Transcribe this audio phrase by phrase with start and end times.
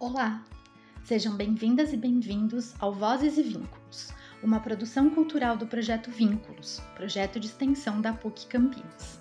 [0.00, 0.44] Olá!
[1.02, 7.40] Sejam bem-vindas e bem-vindos ao Vozes e Vínculos, uma produção cultural do projeto Vínculos, projeto
[7.40, 9.20] de extensão da PUC Campinas.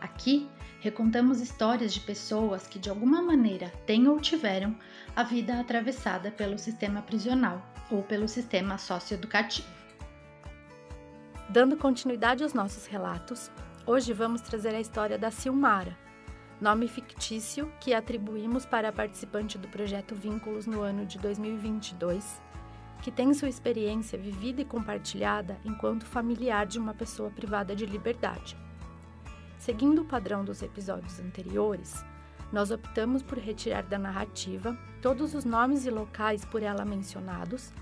[0.00, 0.48] Aqui
[0.78, 4.76] recontamos histórias de pessoas que de alguma maneira têm ou tiveram
[5.16, 7.60] a vida atravessada pelo sistema prisional
[7.90, 9.66] ou pelo sistema socioeducativo.
[11.48, 13.50] Dando continuidade aos nossos relatos,
[13.84, 15.98] hoje vamos trazer a história da Silmara,
[16.62, 22.40] nome fictício que atribuímos para a participante do projeto Vínculos no ano de 2022,
[23.02, 28.56] que tem sua experiência vivida e compartilhada enquanto familiar de uma pessoa privada de liberdade.
[29.58, 32.04] Seguindo o padrão dos episódios anteriores,
[32.52, 37.72] nós optamos por retirar da narrativa todos os nomes e locais por ela mencionados,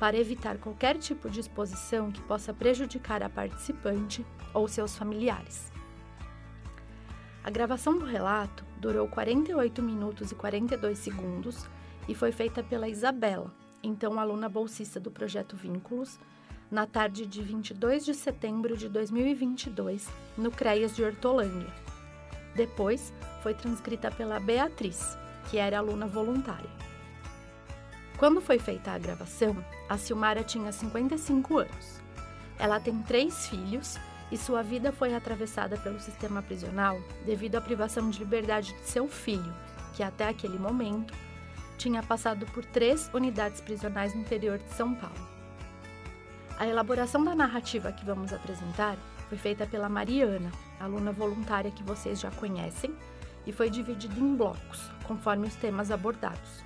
[0.00, 5.73] para evitar qualquer tipo de exposição que possa prejudicar a participante ou seus familiares.
[7.44, 11.66] A gravação do relato durou 48 minutos e 42 segundos
[12.08, 16.18] e foi feita pela Isabela, então aluna bolsista do projeto Vínculos,
[16.70, 21.68] na tarde de 22 de setembro de 2022, no CREAS de Hortolândia.
[22.54, 25.18] Depois, foi transcrita pela Beatriz,
[25.50, 26.70] que era aluna voluntária.
[28.16, 29.54] Quando foi feita a gravação,
[29.86, 32.00] a Silmara tinha 55 anos.
[32.58, 33.98] Ela tem três filhos
[34.30, 39.08] e sua vida foi atravessada pelo sistema prisional devido à privação de liberdade de seu
[39.08, 39.54] filho,
[39.94, 41.14] que até aquele momento
[41.76, 45.28] tinha passado por três unidades prisionais no interior de São Paulo.
[46.58, 48.96] A elaboração da narrativa que vamos apresentar
[49.28, 52.94] foi feita pela Mariana, aluna voluntária que vocês já conhecem,
[53.46, 56.64] e foi dividida em blocos, conforme os temas abordados.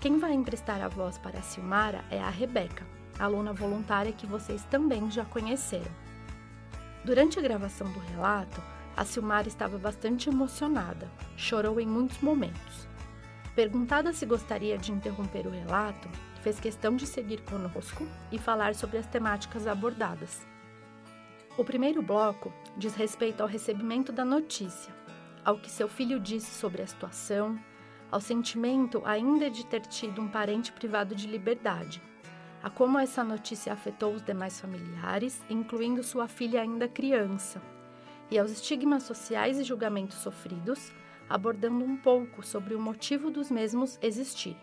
[0.00, 2.86] Quem vai emprestar a voz para a Silmara é a Rebeca,
[3.18, 6.05] aluna voluntária que vocês também já conheceram.
[7.06, 8.60] Durante a gravação do relato,
[8.96, 12.88] a Silmara estava bastante emocionada, chorou em muitos momentos.
[13.54, 16.08] Perguntada se gostaria de interromper o relato,
[16.42, 20.44] fez questão de seguir conosco e falar sobre as temáticas abordadas.
[21.56, 24.92] O primeiro bloco diz respeito ao recebimento da notícia,
[25.44, 27.56] ao que seu filho disse sobre a situação,
[28.10, 32.02] ao sentimento ainda de ter tido um parente privado de liberdade
[32.66, 37.62] a como essa notícia afetou os demais familiares, incluindo sua filha ainda criança,
[38.28, 40.90] e aos estigmas sociais e julgamentos sofridos,
[41.28, 44.60] abordando um pouco sobre o motivo dos mesmos existirem.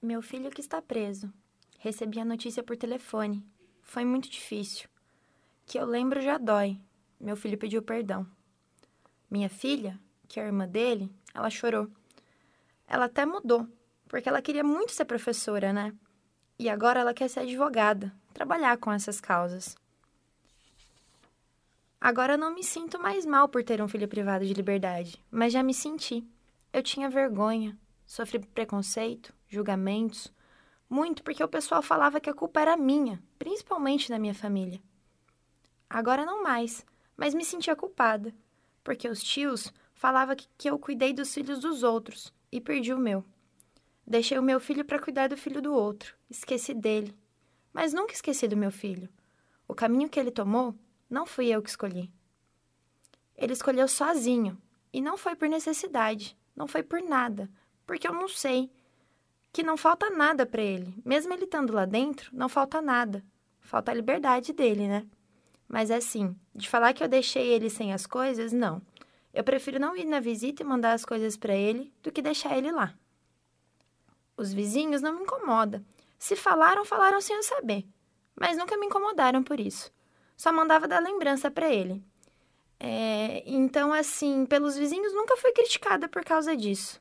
[0.00, 1.30] Meu filho que está preso.
[1.78, 3.44] Recebi a notícia por telefone.
[3.82, 4.88] Foi muito difícil.
[5.66, 6.80] Que eu lembro já dói.
[7.20, 8.26] Meu filho pediu perdão.
[9.30, 11.86] Minha filha, que é a irmã dele, ela chorou.
[12.88, 13.68] Ela até mudou,
[14.08, 15.92] porque ela queria muito ser professora, né?
[16.58, 19.76] E agora ela quer ser advogada, trabalhar com essas causas.
[22.00, 25.62] Agora não me sinto mais mal por ter um filho privado de liberdade, mas já
[25.62, 26.22] me senti.
[26.72, 30.30] Eu tinha vergonha, sofri preconceito, julgamentos,
[30.88, 34.80] muito porque o pessoal falava que a culpa era minha, principalmente da minha família.
[35.88, 36.84] Agora não mais,
[37.16, 38.34] mas me sentia culpada,
[38.82, 42.98] porque os tios falavam que, que eu cuidei dos filhos dos outros e perdi o
[42.98, 43.24] meu.
[44.06, 46.14] Deixei o meu filho para cuidar do filho do outro.
[46.28, 47.16] Esqueci dele.
[47.72, 49.08] Mas nunca esqueci do meu filho.
[49.66, 50.74] O caminho que ele tomou
[51.08, 52.10] não fui eu que escolhi.
[53.36, 54.60] Ele escolheu sozinho.
[54.92, 56.36] E não foi por necessidade.
[56.54, 57.50] Não foi por nada.
[57.86, 58.70] Porque eu não sei.
[59.52, 60.94] Que não falta nada para ele.
[61.04, 63.24] Mesmo ele estando lá dentro, não falta nada.
[63.60, 65.06] Falta a liberdade dele, né?
[65.66, 68.82] Mas é assim, de falar que eu deixei ele sem as coisas, não.
[69.32, 72.56] Eu prefiro não ir na visita e mandar as coisas para ele do que deixar
[72.56, 72.94] ele lá.
[74.36, 75.84] Os vizinhos não me incomodam.
[76.18, 77.86] Se falaram, falaram sem eu saber.
[78.34, 79.92] Mas nunca me incomodaram por isso.
[80.36, 82.02] Só mandava dar lembrança para ele.
[82.80, 87.00] É, então, assim, pelos vizinhos nunca fui criticada por causa disso.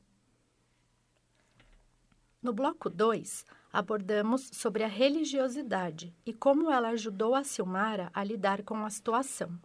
[2.41, 8.61] No bloco 2, abordamos sobre a religiosidade e como ela ajudou a Silmara a lidar
[8.63, 9.57] com a situação.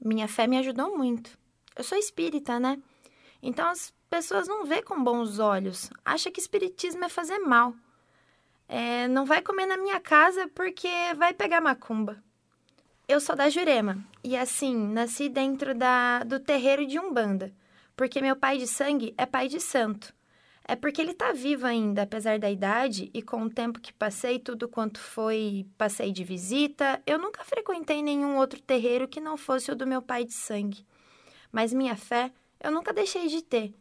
[0.00, 1.38] Minha fé me ajudou muito.
[1.74, 2.80] Eu sou espírita, né?
[3.42, 7.74] Então as pessoas não vê com bons olhos, acha que espiritismo é fazer mal.
[8.68, 12.22] É, não vai comer na minha casa porque vai pegar macumba.
[13.06, 17.52] Eu sou da Jurema e assim, nasci dentro da, do terreiro de Umbanda,
[17.96, 20.12] porque meu pai de sangue é pai de santo.
[20.70, 24.38] É porque ele tá vivo ainda, apesar da idade, e com o tempo que passei,
[24.38, 29.72] tudo quanto foi, passei de visita, eu nunca frequentei nenhum outro terreiro que não fosse
[29.72, 30.84] o do meu pai de sangue.
[31.50, 32.30] Mas minha fé
[32.62, 33.72] eu nunca deixei de ter,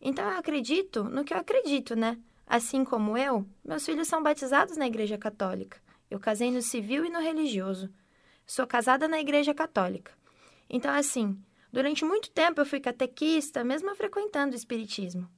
[0.00, 2.18] então eu acredito no que eu acredito, né?
[2.46, 5.80] Assim como eu, meus filhos são batizados na Igreja Católica.
[6.10, 7.92] Eu casei no civil e no religioso.
[8.46, 10.12] Sou casada na Igreja Católica.
[10.70, 11.36] Então, assim,
[11.72, 15.28] durante muito tempo eu fui catequista, mesmo frequentando o Espiritismo.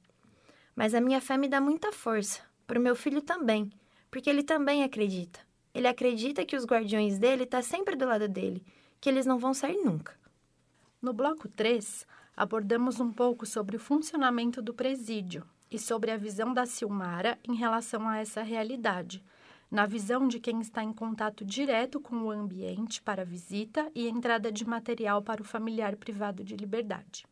[0.75, 3.71] Mas a minha fé me dá muita força, para o meu filho também,
[4.11, 5.39] porque ele também acredita.
[5.73, 8.63] Ele acredita que os guardiões dele estão tá sempre do lado dele,
[9.01, 10.17] que eles não vão sair nunca.
[11.01, 12.05] No bloco 3,
[12.39, 17.53] abordamos um pouco sobre o funcionamento do presídio e sobre a visão da Silmara em
[17.53, 19.21] relação a essa realidade,
[19.69, 24.53] na visão de quem está em contato direto com o ambiente para visita e entrada
[24.53, 27.25] de material para o familiar privado de liberdade.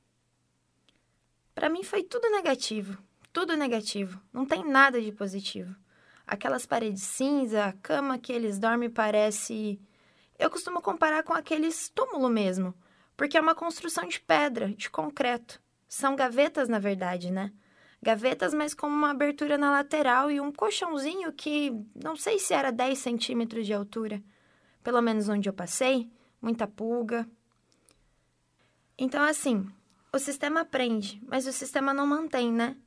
[1.56, 3.01] Para mim foi tudo negativo,
[3.31, 5.74] tudo negativo, não tem nada de positivo.
[6.27, 9.80] Aquelas paredes cinza, a cama que eles dormem parece.
[10.38, 12.75] Eu costumo comparar com aqueles túmulo mesmo
[13.17, 15.59] porque é uma construção de pedra, de concreto.
[15.89, 17.51] São gavetas, na verdade, né?
[18.01, 22.71] Gavetas, mas com uma abertura na lateral e um colchãozinho que não sei se era
[22.71, 24.21] 10 centímetros de altura.
[24.83, 26.09] Pelo menos onde eu passei,
[26.39, 27.27] muita pulga.
[28.95, 29.67] Então, assim,
[30.13, 32.77] o sistema prende, mas o sistema não mantém, né?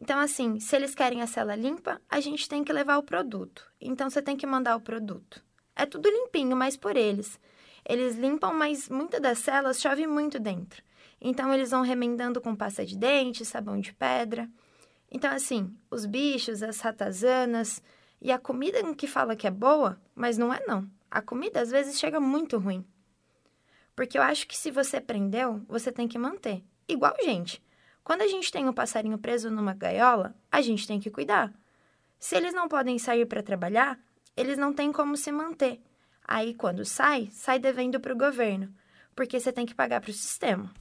[0.00, 3.70] Então, assim, se eles querem a cela limpa, a gente tem que levar o produto.
[3.80, 5.44] Então, você tem que mandar o produto.
[5.76, 7.38] É tudo limpinho, mas por eles.
[7.84, 10.82] Eles limpam, mas muitas das celas chove muito dentro.
[11.20, 14.48] Então eles vão remendando com pasta de dente, sabão de pedra.
[15.10, 17.82] Então assim, os bichos, as ratazanas
[18.20, 20.88] e a comida que fala que é boa, mas não é não.
[21.10, 22.84] A comida às vezes chega muito ruim.
[23.96, 26.62] Porque eu acho que se você prendeu, você tem que manter.
[26.88, 27.62] Igual gente.
[28.02, 31.52] Quando a gente tem um passarinho preso numa gaiola, a gente tem que cuidar.
[32.18, 33.98] Se eles não podem sair para trabalhar,
[34.36, 35.80] eles não têm como se manter.
[36.32, 38.72] Aí, quando sai, sai devendo para o governo,
[39.16, 40.72] porque você tem que pagar para o sistema.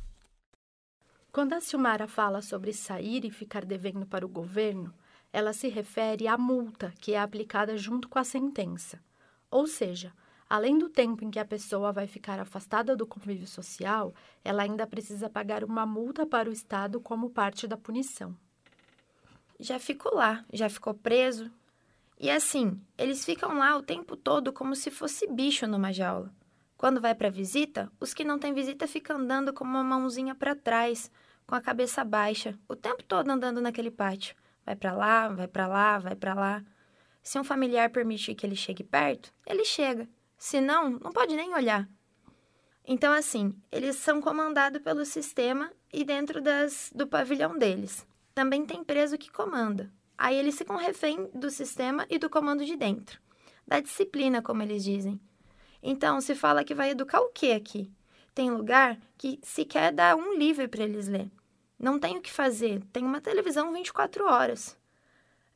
[1.31, 4.94] Quando a Silmara fala sobre sair e ficar devendo para o governo,
[5.34, 9.04] ela se refere à multa que é aplicada junto com a sentença.
[9.50, 10.13] Ou seja,
[10.48, 14.13] além do tempo em que a pessoa vai ficar afastada do convívio social,
[14.45, 18.38] ela ainda precisa pagar uma multa para o Estado como parte da punição.
[19.60, 21.52] Já ficou lá, já ficou preso,
[22.19, 26.33] e assim, eles ficam lá o tempo todo como se fosse bicho numa jaula.
[26.75, 30.56] Quando vai para visita, os que não têm visita ficam andando com uma mãozinha para
[30.56, 31.10] trás,
[31.48, 34.36] com a cabeça baixa, o tempo todo andando naquele pátio.
[34.66, 36.63] Vai para lá, vai para lá, vai para lá.
[37.24, 40.07] Se um familiar permitir que ele chegue perto, ele chega.
[40.38, 41.88] Se não, não pode nem olhar.
[42.86, 48.06] Então, assim, eles são comandados pelo sistema e dentro das, do pavilhão deles.
[48.33, 49.92] Também tem preso que comanda.
[50.19, 53.18] Aí eles ficam refém do sistema e do comando de dentro,
[53.66, 55.18] da disciplina, como eles dizem.
[55.81, 57.89] Então, se fala que vai educar o que aqui?
[58.36, 61.31] Tem lugar que sequer dá um livro para eles ler.
[61.80, 64.77] Não tem o que fazer, tem uma televisão 24 horas.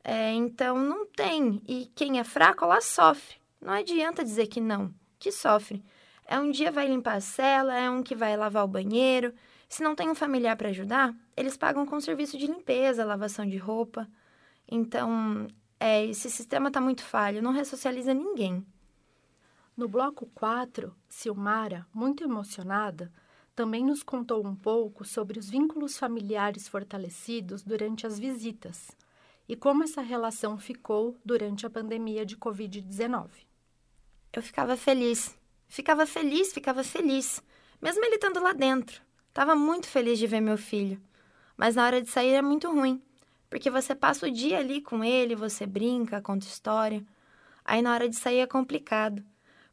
[0.02, 1.60] É, então, não tem.
[1.68, 3.36] E quem é fraco, lá sofre.
[3.60, 5.84] Não adianta dizer que não, que sofre.
[6.26, 9.34] É um dia vai limpar a cela, é um que vai lavar o banheiro.
[9.68, 13.58] Se não tem um familiar para ajudar, eles pagam com serviço de limpeza, lavação de
[13.58, 14.08] roupa.
[14.68, 15.46] Então,
[15.78, 18.64] é, esse sistema está muito falho, não ressocializa ninguém.
[19.76, 23.12] No bloco 4, Silmara, muito emocionada,
[23.54, 28.96] também nos contou um pouco sobre os vínculos familiares fortalecidos durante as visitas
[29.48, 33.28] e como essa relação ficou durante a pandemia de Covid-19.
[34.32, 35.36] Eu ficava feliz,
[35.68, 37.42] ficava feliz, ficava feliz,
[37.80, 39.02] mesmo ele estando lá dentro.
[39.28, 41.00] Estava muito feliz de ver meu filho,
[41.56, 43.02] mas na hora de sair é muito ruim
[43.54, 47.06] porque você passa o dia ali com ele, você brinca, conta história.
[47.64, 49.24] Aí na hora de sair é complicado,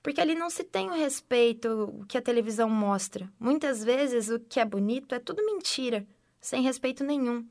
[0.03, 3.27] porque ali não se tem o respeito que a televisão mostra.
[3.39, 6.05] Muitas vezes o que é bonito é tudo mentira,
[6.39, 7.43] sem respeito nenhum.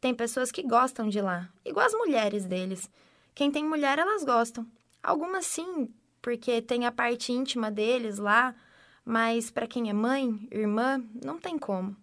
[0.00, 2.90] Tem pessoas que gostam de lá, igual as mulheres deles.
[3.32, 4.66] Quem tem mulher, elas gostam.
[5.00, 5.88] Algumas sim,
[6.20, 8.56] porque tem a parte íntima deles lá,
[9.04, 11.96] mas para quem é mãe, irmã, não tem como.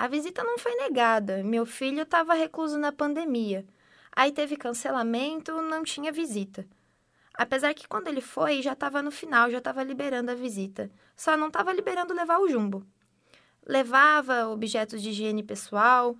[0.00, 1.44] A visita não foi negada.
[1.44, 3.66] Meu filho estava recluso na pandemia.
[4.10, 6.66] Aí teve cancelamento, não tinha visita.
[7.34, 10.90] Apesar que quando ele foi, já estava no final, já estava liberando a visita.
[11.14, 12.82] Só não estava liberando levar o jumbo.
[13.66, 16.16] Levava objetos de higiene pessoal.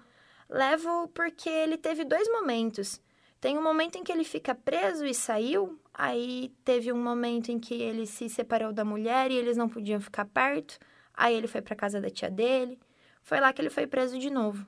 [0.47, 3.01] Levo porque ele teve dois momentos.
[3.41, 5.81] Tem um momento em que ele fica preso e saiu.
[5.95, 10.03] Aí teve um momento em que ele se separou da mulher e eles não podiam
[10.03, 10.79] ficar perto.
[11.15, 12.79] Aí ele foi para casa da tia dele.
[13.23, 14.67] Foi lá que ele foi preso de novo.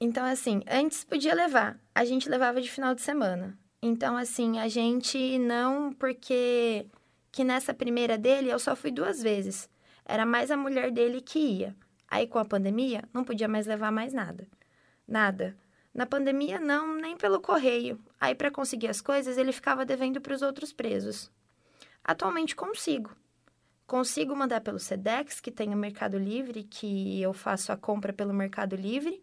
[0.00, 3.56] Então, assim, antes podia levar, a gente levava de final de semana.
[3.80, 6.86] Então, assim, a gente não, porque
[7.30, 9.68] que nessa primeira dele eu só fui duas vezes.
[10.04, 11.76] Era mais a mulher dele que ia.
[12.08, 14.46] Aí, com a pandemia, não podia mais levar mais nada.
[15.08, 15.56] Nada.
[15.94, 17.98] Na pandemia, não, nem pelo correio.
[18.20, 21.30] Aí, para conseguir as coisas, ele ficava devendo para os outros presos.
[22.04, 23.16] Atualmente consigo.
[23.86, 28.32] Consigo mandar pelo Sedex, que tem o Mercado Livre, que eu faço a compra pelo
[28.32, 29.22] Mercado Livre.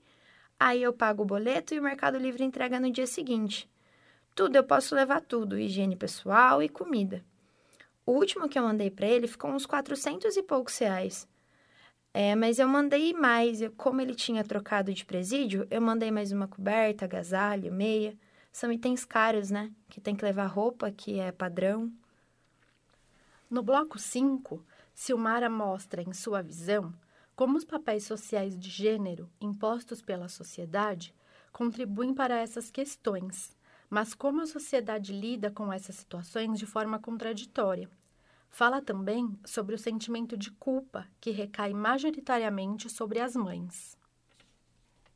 [0.59, 3.69] Aí eu pago o boleto e o Mercado Livre entrega no dia seguinte.
[4.35, 7.23] Tudo eu posso levar tudo, higiene pessoal e comida.
[8.05, 11.27] O último que eu mandei para ele ficou uns 400 e poucos reais.
[12.13, 13.59] É, mas eu mandei mais.
[13.77, 18.17] Como ele tinha trocado de presídio, eu mandei mais uma coberta, agasalho, meia.
[18.51, 19.71] São itens caros, né?
[19.87, 21.91] Que tem que levar roupa, que é padrão.
[23.49, 24.63] No bloco 5,
[24.93, 26.93] Silmara mostra em sua visão
[27.35, 31.15] como os papéis sociais de gênero impostos pela sociedade
[31.51, 33.57] contribuem para essas questões,
[33.89, 37.89] mas como a sociedade lida com essas situações de forma contraditória.
[38.49, 43.97] Fala também sobre o sentimento de culpa que recai majoritariamente sobre as mães.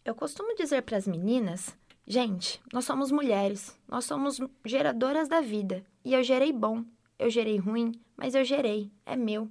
[0.03, 5.85] Eu costumo dizer para as meninas: gente, nós somos mulheres, nós somos geradoras da vida,
[6.03, 6.83] e eu gerei bom,
[7.17, 9.49] eu gerei ruim, mas eu gerei, é meu.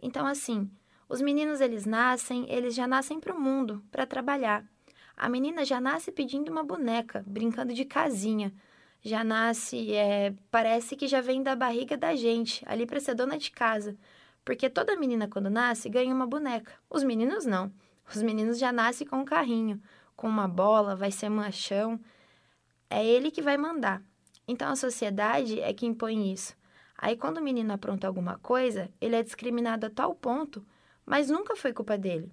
[0.00, 0.70] Então, assim,
[1.08, 4.64] os meninos eles nascem, eles já nascem para o mundo, para trabalhar.
[5.16, 8.52] A menina já nasce pedindo uma boneca, brincando de casinha.
[9.02, 13.36] Já nasce, é, parece que já vem da barriga da gente, ali para ser dona
[13.36, 13.96] de casa.
[14.44, 16.72] Porque toda menina quando nasce ganha uma boneca.
[16.88, 17.72] Os meninos não.
[18.08, 19.80] Os meninos já nascem com um carrinho,
[20.16, 22.00] com uma bola, vai ser machão.
[22.88, 24.02] É ele que vai mandar.
[24.46, 26.56] Então a sociedade é que impõe isso.
[27.02, 30.64] Aí quando o menino apronta alguma coisa, ele é discriminado a tal ponto
[31.04, 32.32] mas nunca foi culpa dele.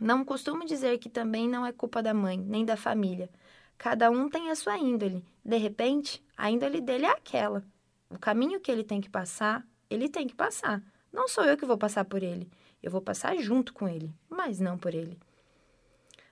[0.00, 3.30] Não costumo dizer que também não é culpa da mãe, nem da família.
[3.78, 5.24] Cada um tem a sua índole.
[5.44, 7.64] De repente, a índole dele é aquela.
[8.10, 10.82] O caminho que ele tem que passar, ele tem que passar.
[11.12, 12.50] Não sou eu que vou passar por ele.
[12.82, 15.18] Eu vou passar junto com ele, mas não por ele.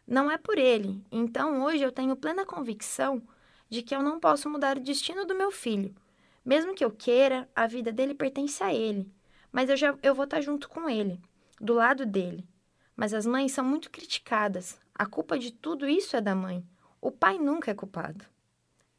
[0.07, 1.05] Não é por ele.
[1.13, 3.23] Então, hoje eu tenho plena convicção
[3.69, 5.95] de que eu não posso mudar o destino do meu filho.
[6.45, 9.13] Mesmo que eu queira, a vida dele pertence a ele
[9.53, 11.21] mas eu já eu vou estar junto com ele,
[11.61, 12.47] do lado dele.
[12.97, 14.79] Mas as mães são muito criticadas.
[14.95, 16.65] A culpa de tudo isso é da mãe.
[17.01, 18.25] O pai nunca é culpado.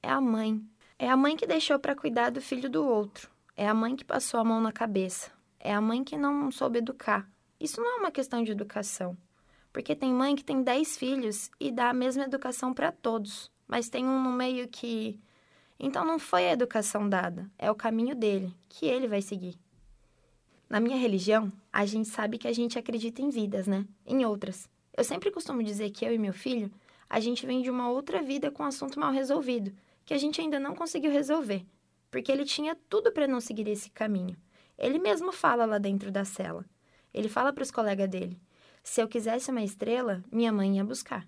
[0.02, 0.62] É a mãe.
[0.98, 3.30] É a mãe que deixou para cuidar do filho do outro.
[3.56, 5.32] É a mãe que passou a mão na cabeça.
[5.60, 7.30] É a mãe que não soube educar.
[7.60, 9.16] Isso não é uma questão de educação.
[9.72, 13.88] Porque tem mãe que tem 10 filhos e dá a mesma educação para todos, mas
[13.88, 15.20] tem um no meio que.
[15.84, 19.58] Então não foi a educação dada, é o caminho dele, que ele vai seguir.
[20.70, 23.84] Na minha religião, a gente sabe que a gente acredita em vidas, né?
[24.06, 24.70] Em outras.
[24.96, 26.72] Eu sempre costumo dizer que eu e meu filho,
[27.10, 29.74] a gente vem de uma outra vida com um assunto mal resolvido,
[30.06, 31.66] que a gente ainda não conseguiu resolver,
[32.12, 34.38] porque ele tinha tudo para não seguir esse caminho.
[34.78, 36.64] Ele mesmo fala lá dentro da cela.
[37.12, 38.40] Ele fala para os colegas dele:
[38.84, 41.28] se eu quisesse uma estrela, minha mãe ia buscar.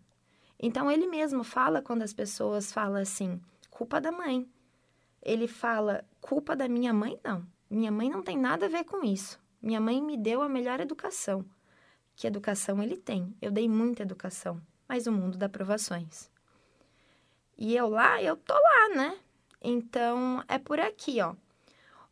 [0.60, 3.42] Então ele mesmo fala quando as pessoas falam assim:
[3.74, 4.48] culpa da mãe.
[5.22, 7.46] Ele fala: culpa da minha mãe, não.
[7.70, 9.40] Minha mãe não tem nada a ver com isso.
[9.60, 11.44] Minha mãe me deu a melhor educação.
[12.16, 13.36] Que educação ele tem?
[13.42, 16.30] Eu dei muita educação, mas o mundo dá provações.
[17.58, 19.18] E eu lá, eu tô lá, né?
[19.60, 21.34] Então é por aqui, ó.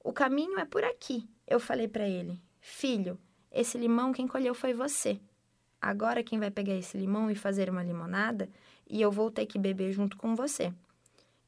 [0.03, 1.29] O caminho é por aqui.
[1.45, 3.19] Eu falei para ele: "Filho,
[3.51, 5.19] esse limão quem colheu foi você.
[5.79, 8.49] Agora quem vai pegar esse limão e fazer uma limonada
[8.89, 10.73] e eu vou ter que beber junto com você.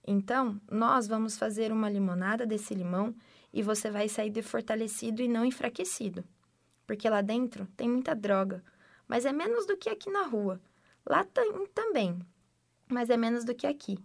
[0.06, 3.16] Então, nós vamos fazer uma limonada desse limão
[3.54, 6.24] e você vai sair de fortalecido e não enfraquecido.
[6.86, 8.64] Porque lá dentro tem muita droga,
[9.08, 10.60] mas é menos do que aqui na rua.
[11.06, 12.20] Lá tem também,
[12.90, 13.98] mas é menos do que aqui.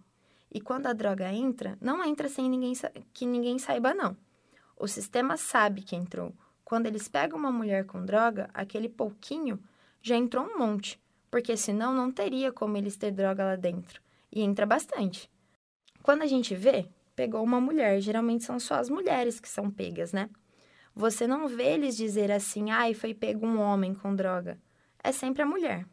[0.51, 2.73] E quando a droga entra, não entra sem ninguém
[3.13, 4.15] que ninguém saiba não.
[4.77, 6.33] O sistema sabe que entrou.
[6.63, 9.59] Quando eles pegam uma mulher com droga, aquele pouquinho
[10.01, 14.01] já entrou um monte, porque senão não teria como eles ter droga lá dentro.
[14.31, 15.29] E entra bastante.
[16.01, 17.99] Quando a gente vê, pegou uma mulher.
[17.99, 20.29] Geralmente são só as mulheres que são pegas, né?
[20.95, 24.57] Você não vê eles dizer assim, ai, foi pego um homem com droga.
[25.03, 25.85] É sempre a mulher.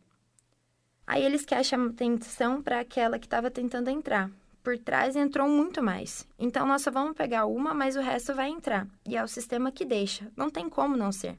[1.07, 4.31] Aí eles querem chamar atenção para aquela que estava tentando entrar.
[4.63, 6.27] Por trás entrou muito mais.
[6.37, 8.89] Então nós só vamos pegar uma, mas o resto vai entrar.
[9.07, 10.31] E é o sistema que deixa.
[10.37, 11.39] Não tem como não ser.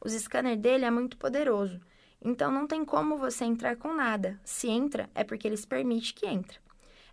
[0.00, 1.78] O scanner dele é muito poderoso.
[2.24, 4.40] Então não tem como você entrar com nada.
[4.42, 6.58] Se entra, é porque eles permitem que entre.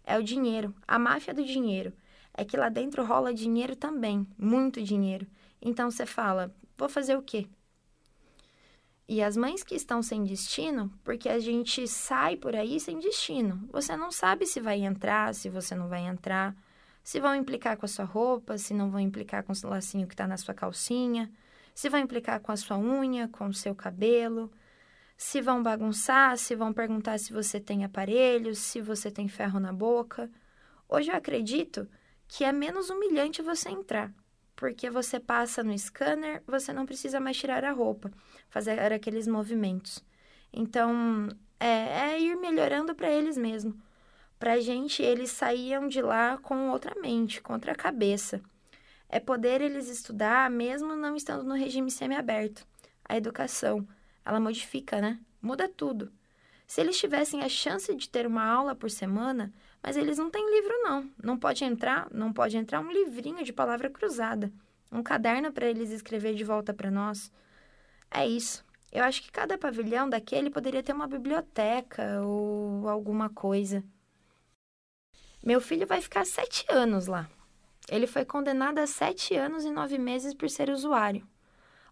[0.09, 1.93] É o dinheiro, a máfia do dinheiro
[2.33, 5.27] é que lá dentro rola dinheiro também, muito dinheiro.
[5.61, 7.47] Então você fala, vou fazer o quê?
[9.07, 13.63] E as mães que estão sem destino, porque a gente sai por aí sem destino.
[13.71, 16.55] Você não sabe se vai entrar, se você não vai entrar,
[17.03, 20.15] se vão implicar com a sua roupa, se não vão implicar com o lacinho que
[20.15, 21.31] está na sua calcinha,
[21.75, 24.51] se vão implicar com a sua unha, com o seu cabelo,
[25.19, 29.73] se vão bagunçar, se vão perguntar se você tem aparelhos, se você tem ferro na
[29.73, 30.31] boca.
[30.87, 31.89] Hoje eu acredito
[32.25, 34.13] que é menos humilhante você entrar,
[34.55, 38.09] porque você passa no scanner, você não precisa mais tirar a roupa,
[38.49, 40.03] fazer aqueles movimentos.
[40.53, 41.27] Então,
[41.59, 43.75] É, é ir melhorando para eles mesmo.
[44.39, 48.41] Pra gente, eles saíam de lá com outra mente, com outra cabeça.
[49.09, 52.65] É poder eles estudar mesmo não estando no regime semiaberto.
[53.03, 53.85] A educação,
[54.25, 55.19] ela modifica, né?
[55.41, 56.11] Muda tudo.
[56.67, 60.49] Se eles tivessem a chance de ter uma aula por semana, mas eles não têm
[60.51, 61.09] livro não.
[61.23, 64.51] Não pode entrar, não pode entrar um livrinho de palavra cruzada,
[64.91, 67.31] um caderno para eles escrever de volta para nós.
[68.11, 68.63] É isso.
[68.91, 73.83] Eu acho que cada pavilhão daquele poderia ter uma biblioteca ou alguma coisa.
[75.43, 77.29] Meu filho vai ficar sete anos lá.
[77.89, 81.25] Ele foi condenado a sete anos e nove meses por ser usuário.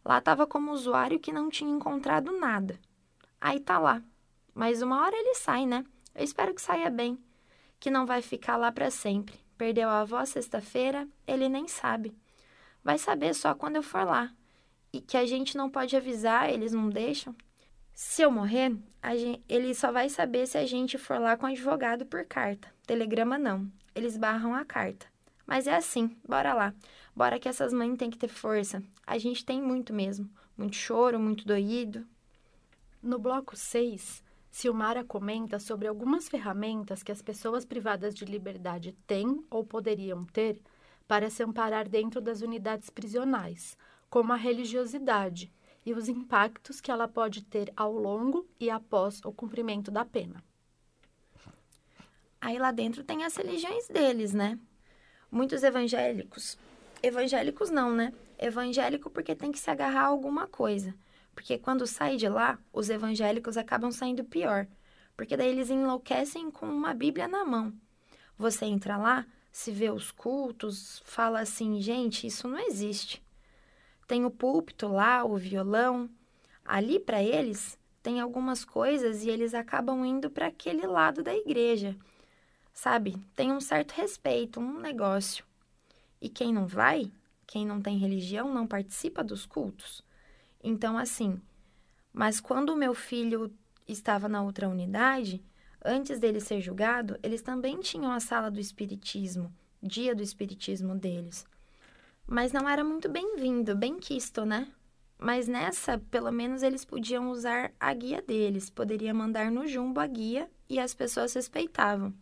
[0.08, 2.80] Lá estava como usuário que não tinha encontrado nada.
[3.42, 4.02] Aí tá lá,
[4.54, 5.84] mas uma hora ele sai, né?
[6.16, 7.20] Eu espero que saia bem.
[7.78, 9.38] Que não vai ficar lá para sempre.
[9.58, 12.18] Perdeu a avó sexta-feira, ele nem sabe.
[12.82, 14.32] Vai saber só quando eu for lá.
[14.94, 17.36] E que a gente não pode avisar, eles não deixam.
[17.94, 18.78] Se eu morrer,
[19.14, 22.74] gente, ele só vai saber se a gente for lá com advogado por carta.
[22.86, 23.70] Telegrama não.
[23.94, 25.06] Eles barram a carta.
[25.46, 26.74] Mas é assim, bora lá.
[27.18, 28.84] Bora que essas mães têm que ter força.
[29.04, 30.30] A gente tem muito mesmo.
[30.56, 32.06] Muito choro, muito doído.
[33.02, 39.44] No bloco 6, Silmara comenta sobre algumas ferramentas que as pessoas privadas de liberdade têm
[39.50, 40.62] ou poderiam ter
[41.08, 43.76] para se amparar dentro das unidades prisionais,
[44.12, 45.52] como a religiosidade
[45.84, 50.44] e os impactos que ela pode ter ao longo e após o cumprimento da pena.
[52.40, 54.60] Aí lá dentro tem as religiões deles, né?
[55.32, 56.60] Muitos evangélicos.
[57.02, 58.14] Evangélicos não, né?
[58.40, 60.94] Evangélico porque tem que se agarrar a alguma coisa.
[61.34, 64.68] Porque quando sai de lá, os evangélicos acabam saindo pior.
[65.16, 67.74] Porque daí eles enlouquecem com uma Bíblia na mão.
[68.38, 73.24] Você entra lá, se vê os cultos, fala assim, gente, isso não existe.
[74.08, 76.10] Tem o púlpito lá, o violão.
[76.64, 81.96] Ali para eles tem algumas coisas e eles acabam indo para aquele lado da igreja.
[82.74, 83.18] Sabe?
[83.36, 85.47] Tem um certo respeito, um negócio.
[86.22, 87.12] E quem não vai,
[87.46, 90.04] quem não tem religião, não participa dos cultos.
[90.64, 91.40] Então, assim,
[92.12, 93.54] mas quando o meu filho
[93.88, 95.44] estava na outra unidade,
[95.84, 101.46] antes dele ser julgado, eles também tinham a sala do espiritismo, dia do espiritismo deles.
[102.26, 104.68] Mas não era muito bem-vindo, bem quisto, né?
[105.18, 110.08] Mas nessa, pelo menos eles podiam usar a guia deles, poderia mandar no jumbo a
[110.08, 112.14] guia e as pessoas respeitavam.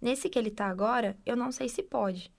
[0.00, 2.32] Nesse que ele tá agora, eu não sei se pode.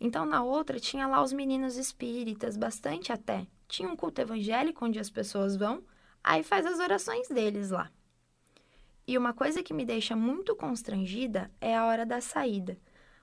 [0.00, 3.46] Então na outra tinha lá os meninos espíritas, bastante até.
[3.68, 5.82] Tinha um culto evangélico onde as pessoas vão,
[6.22, 7.90] aí faz as orações deles lá.
[9.06, 12.76] E uma coisa que me deixa muito constrangida é a hora da saída.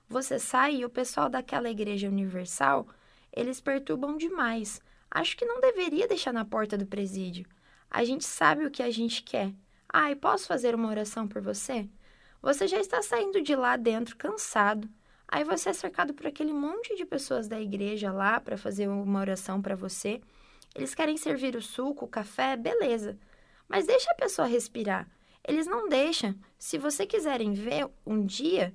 [0.08, 2.88] Você sai e o pessoal daquela igreja universal,
[3.32, 4.80] eles perturbam demais.
[5.10, 7.46] Acho que não deveria deixar na porta do presídio.
[7.90, 9.52] A gente sabe o que a gente quer.
[9.88, 11.88] Ai, posso fazer uma oração por você?
[12.42, 14.88] Você já está saindo de lá dentro cansado.
[15.34, 19.18] Aí você é cercado por aquele monte de pessoas da igreja lá para fazer uma
[19.18, 20.20] oração para você.
[20.76, 23.18] Eles querem servir o suco, o café, beleza.
[23.68, 25.10] Mas deixa a pessoa respirar.
[25.42, 26.36] Eles não deixam.
[26.56, 28.72] Se você quiserem ver um dia,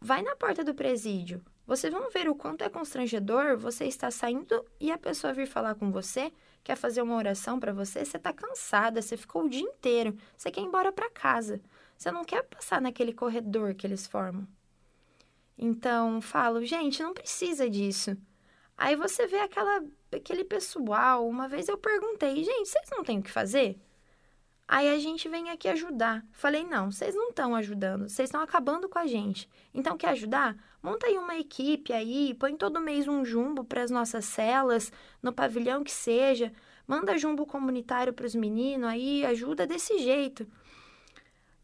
[0.00, 1.44] vai na porta do presídio.
[1.66, 5.74] Vocês vão ver o quanto é constrangedor você estar saindo e a pessoa vir falar
[5.74, 6.32] com você,
[6.64, 10.50] quer fazer uma oração para você, você está cansada, você ficou o dia inteiro, você
[10.50, 11.60] quer ir embora para casa.
[11.98, 14.48] Você não quer passar naquele corredor que eles formam.
[15.64, 18.16] Então, falo, gente, não precisa disso.
[18.76, 21.24] Aí você vê aquela, aquele pessoal.
[21.28, 23.78] Uma vez eu perguntei, gente, vocês não têm o que fazer?
[24.66, 26.26] Aí a gente vem aqui ajudar.
[26.32, 29.48] Falei, não, vocês não estão ajudando, vocês estão acabando com a gente.
[29.72, 30.56] Então, quer ajudar?
[30.82, 34.90] Monta aí uma equipe aí, põe todo mês um jumbo para as nossas celas,
[35.22, 36.52] no pavilhão que seja.
[36.88, 40.44] Manda jumbo comunitário para os meninos aí, ajuda desse jeito.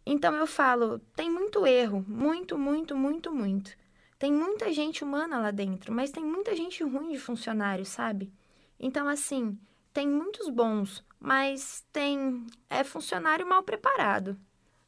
[0.06, 3.76] Então eu falo, tem muito erro, muito, muito, muito, muito.
[4.18, 8.32] Tem muita gente humana lá dentro, mas tem muita gente ruim de funcionário, sabe?
[8.78, 9.56] Então, assim,
[9.92, 14.36] tem muitos bons, mas tem é funcionário mal preparado.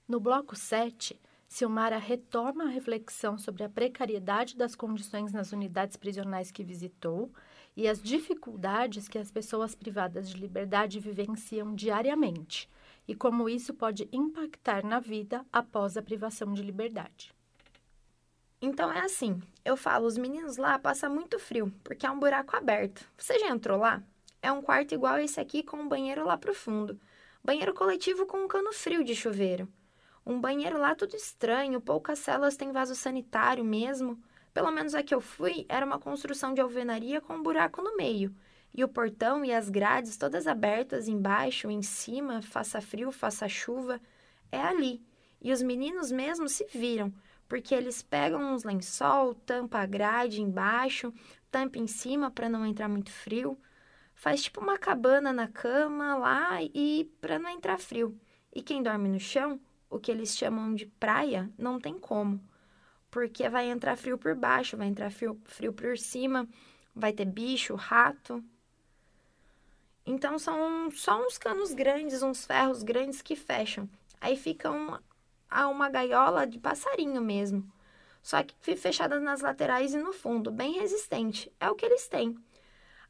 [0.09, 6.51] No bloco 7, Silmara retoma a reflexão sobre a precariedade das condições nas unidades prisionais
[6.51, 7.33] que visitou
[7.77, 12.69] e as dificuldades que as pessoas privadas de liberdade vivenciam diariamente
[13.07, 17.33] e como isso pode impactar na vida após a privação de liberdade.
[18.63, 22.55] Então é assim, eu falo, os meninos lá passam muito frio, porque é um buraco
[22.55, 23.07] aberto.
[23.17, 24.03] Você já entrou lá?
[24.43, 27.01] É um quarto igual esse aqui com um banheiro lá pro fundo.
[27.43, 29.67] Banheiro coletivo com um cano frio de chuveiro.
[30.27, 34.23] Um banheiro lá tudo estranho, poucas celas têm vaso sanitário mesmo.
[34.53, 37.97] Pelo menos a que eu fui era uma construção de alvenaria com um buraco no
[37.97, 38.35] meio.
[38.75, 44.01] E o portão e as grades todas abertas embaixo, em cima, faça frio, faça chuva.
[44.53, 45.03] é ali.
[45.41, 47.13] E os meninos mesmo se viram,
[47.51, 51.13] porque eles pegam uns lençol, tampa a grade embaixo,
[51.51, 53.59] tampa em cima para não entrar muito frio,
[54.15, 58.17] faz tipo uma cabana na cama lá e para não entrar frio.
[58.55, 59.61] E quem dorme no chão,
[59.91, 62.41] o que eles chamam de praia, não tem como,
[63.11, 66.49] porque vai entrar frio por baixo, vai entrar frio, frio por cima,
[66.95, 68.45] vai ter bicho, rato.
[70.07, 73.91] Então são só uns canos grandes, uns ferros grandes que fecham.
[74.21, 74.71] Aí fica
[75.51, 77.71] uma, uma gaiola de passarinho mesmo.
[78.23, 81.53] Só que fechadas nas laterais e no fundo, bem resistente.
[81.59, 82.37] É o que eles têm.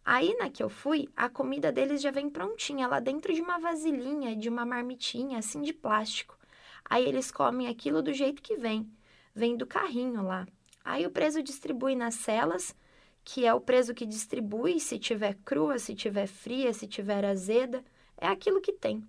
[0.04, 3.58] Aí na que eu fui, a comida deles já vem prontinha, lá dentro de uma
[3.58, 6.38] vasilhinha, de uma marmitinha, assim de plástico.
[6.84, 8.90] Aí eles comem aquilo do jeito que vem.
[9.34, 10.46] Vem do carrinho lá.
[10.84, 12.74] Aí o preso distribui nas celas,
[13.22, 17.84] que é o preso que distribui se tiver crua, se tiver fria, se tiver azeda.
[18.16, 19.06] É aquilo que tem.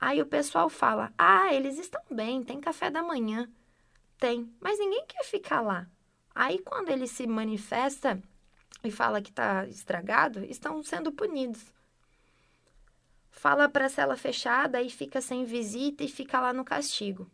[0.00, 3.50] Aí o pessoal fala: Ah, eles estão bem, tem café da manhã.
[4.18, 5.86] Tem, mas ninguém quer ficar lá.
[6.34, 8.20] Aí quando ele se manifesta
[8.84, 11.72] e fala que está estragado, estão sendo punidos.
[13.30, 17.30] Fala para a cela fechada e fica sem visita e fica lá no castigo.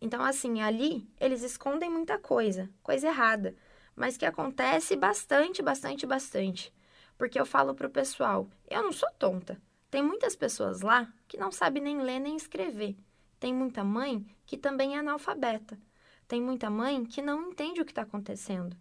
[0.00, 3.54] Então, assim, ali eles escondem muita coisa, coisa errada,
[3.94, 6.72] mas que acontece bastante, bastante, bastante.
[7.18, 9.60] Porque eu falo pro pessoal, eu não sou tonta.
[9.90, 12.96] Tem muitas pessoas lá que não sabem nem ler nem escrever.
[13.38, 15.78] Tem muita mãe que também é analfabeta.
[16.26, 18.76] Tem muita mãe que não entende o que está acontecendo.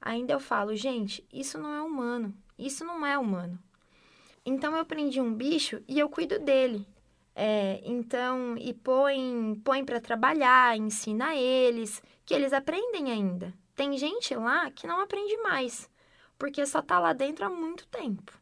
[0.00, 2.32] Ainda eu falo, gente, isso não é humano.
[2.56, 3.58] Isso não é humano.
[4.46, 6.86] Então eu prendi um bicho e eu cuido dele.
[7.34, 13.52] É, então, e põe, põe para trabalhar, ensina eles, que eles aprendem ainda.
[13.74, 15.90] Tem gente lá que não aprende mais,
[16.38, 18.39] porque só está lá dentro há muito tempo.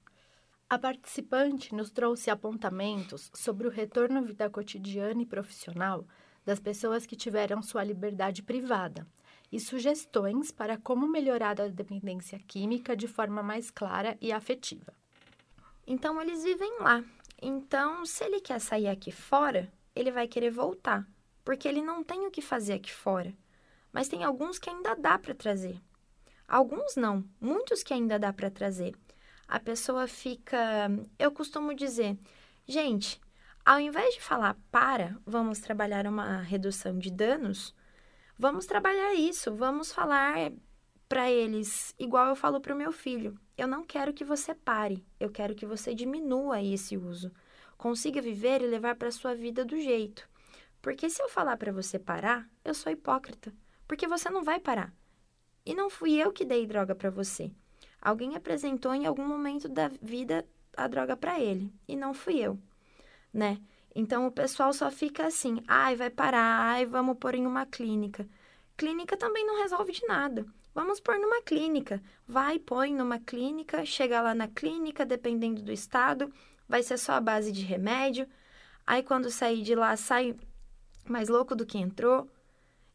[0.71, 6.07] A participante nos trouxe apontamentos sobre o retorno à vida cotidiana e profissional
[6.45, 9.07] das pessoas que tiveram sua liberdade privada
[9.51, 14.93] e sugestões para como melhorar a dependência química de forma mais clara e afetiva.
[15.87, 17.03] Então, eles vivem lá.
[17.41, 21.09] Então, se ele quer sair aqui fora, ele vai querer voltar,
[21.47, 23.35] porque ele não tem o que fazer aqui fora.
[23.91, 25.81] Mas tem alguns que ainda dá para trazer.
[26.47, 28.95] Alguns não, muitos que ainda dá para trazer.
[29.49, 30.89] A pessoa fica.
[31.19, 32.17] Eu costumo dizer,
[32.67, 33.21] gente,
[33.65, 37.75] ao invés de falar para, vamos trabalhar uma redução de danos,
[38.41, 40.53] Vamos trabalhar isso, vamos falar
[41.09, 45.05] para eles, igual eu falo para o meu filho: eu não quero que você pare,
[45.19, 47.33] eu quero que você diminua esse uso.
[47.77, 50.29] Consiga viver e levar para sua vida do jeito.
[50.81, 53.53] Porque se eu falar para você parar, eu sou hipócrita,
[53.89, 54.95] porque você não vai parar.
[55.67, 57.51] E não fui eu que dei droga para você.
[58.01, 62.59] Alguém apresentou em algum momento da vida a droga para ele, e não fui eu,
[63.33, 63.61] né?
[63.95, 68.29] Então o pessoal só fica assim: ai, vai parar, ai, vamos pôr em uma clínica.
[68.77, 70.47] Clínica também não resolve de nada.
[70.73, 72.01] Vamos pôr numa clínica.
[72.27, 76.33] Vai, põe numa clínica, chega lá na clínica, dependendo do estado,
[76.69, 78.29] vai ser só a base de remédio.
[78.87, 80.37] Aí quando sair de lá, sai
[81.09, 82.31] mais louco do que entrou.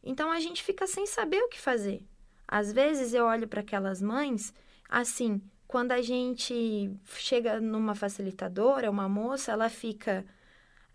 [0.02, 2.02] Então a gente fica sem saber o que fazer.
[2.48, 4.54] Às vezes eu olho para aquelas mães,
[4.88, 10.24] assim, quando a gente chega numa facilitadora, uma moça, ela fica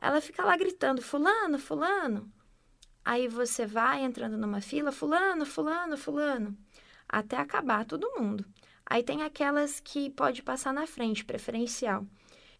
[0.01, 2.31] ela fica lá gritando: Fulano, Fulano.
[3.03, 6.57] Aí você vai entrando numa fila: Fulano, Fulano, Fulano.
[7.07, 8.45] Até acabar todo mundo.
[8.85, 12.05] Aí tem aquelas que pode passar na frente, preferencial.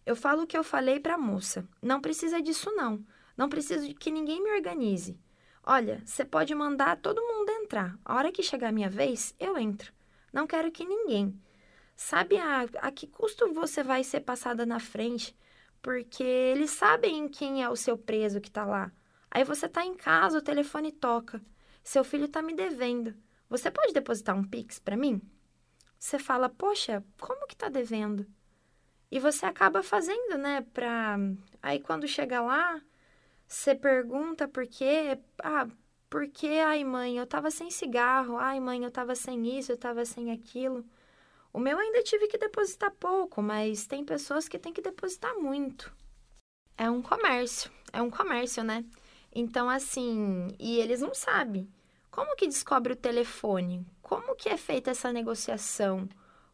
[0.04, 1.66] Eu falo o que eu falei para a moça.
[1.82, 3.04] Não precisa disso, não.
[3.36, 5.18] Não preciso de que ninguém me organize.
[5.62, 7.98] Olha, você pode mandar todo mundo entrar.
[8.04, 9.92] A hora que chegar a minha vez, eu entro.
[10.32, 11.40] Não quero que ninguém.
[11.96, 15.36] Sabe a, a que custo você vai ser passada na frente?
[15.82, 18.92] porque eles sabem quem é o seu preso que está lá.
[19.30, 21.40] Aí você está em casa, o telefone toca.
[21.82, 23.14] Seu filho está me devendo.
[23.48, 25.20] Você pode depositar um Pix para mim?
[25.98, 28.26] Você fala, poxa, como que está devendo?
[29.10, 30.62] E você acaba fazendo, né?
[30.72, 31.16] Pra...
[31.62, 32.80] Aí quando chega lá,
[33.46, 35.18] você pergunta por quê.
[35.42, 35.68] Ah,
[36.10, 36.60] por quê?
[36.66, 38.36] Ai, mãe, eu tava sem cigarro.
[38.36, 40.84] Ai, mãe, eu tava sem isso, eu tava sem aquilo.
[41.52, 45.92] O meu ainda tive que depositar pouco, mas tem pessoas que têm que depositar muito.
[46.76, 48.84] É um comércio, é um comércio, né?
[49.32, 51.68] Então, assim, e eles não sabem.
[52.10, 53.86] Como que descobre o telefone?
[54.02, 56.08] Como que é feita essa negociação?